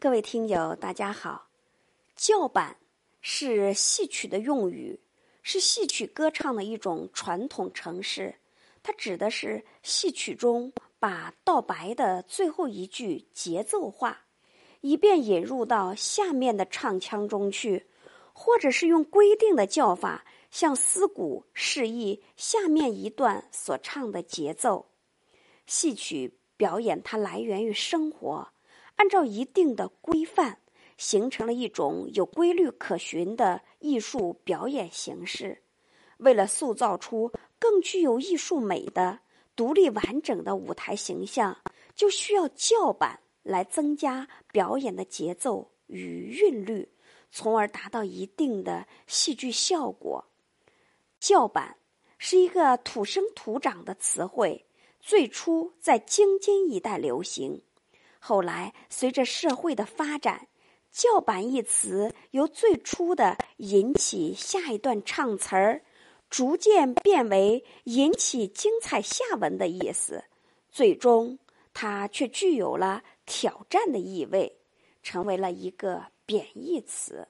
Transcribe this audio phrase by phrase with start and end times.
[0.00, 1.48] 各位听友，大家好。
[2.14, 2.76] 叫板
[3.20, 5.00] 是戏曲的用语，
[5.42, 8.32] 是戏曲歌唱的一种传统程式。
[8.80, 14.26] 它指的是戏曲中把道白的最后一句节奏化，
[14.82, 17.88] 以便引入到下面的唱腔中去，
[18.32, 24.86] 或者是用规定的叫法向思鼓示意下面一段所唱的节奏。
[25.66, 28.48] 戏曲表演它来源于生活。
[28.98, 30.58] 按照一定的规范，
[30.96, 35.62] 形成了一种有规律可循的艺术表演形式。
[36.18, 37.30] 为了塑造出
[37.60, 39.20] 更具有艺术美的、
[39.54, 41.56] 独立完整的舞台形象，
[41.94, 46.88] 就需要叫板来增加表演的节奏与韵律，
[47.30, 50.24] 从而达到一定的戏剧效果。
[51.20, 51.76] 叫板
[52.18, 54.66] 是一个土生土长的词汇，
[54.98, 57.62] 最初在京津一带流行。
[58.28, 60.48] 后来，随着社会的发展
[60.92, 65.82] ，“叫板”一词由最初的引起下一段唱词儿，
[66.28, 70.24] 逐渐变为引起精彩下文的意思，
[70.70, 71.38] 最终
[71.72, 74.58] 它却具有了挑战的意味，
[75.02, 77.28] 成为了一个贬义词。